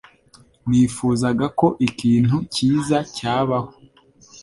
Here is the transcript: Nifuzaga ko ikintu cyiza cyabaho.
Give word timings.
Nifuzaga 0.69 1.45
ko 1.59 1.67
ikintu 1.87 2.35
cyiza 2.53 2.97
cyabaho. 3.15 3.71